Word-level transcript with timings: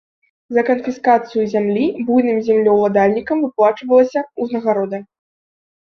За 0.57 0.61
канфіскацыю 0.69 1.43
зямлі 1.53 1.85
буйным 2.09 2.41
землеўладальнікам 2.49 3.37
выплачвалася 3.47 4.29
ўзнагарода. 4.45 5.07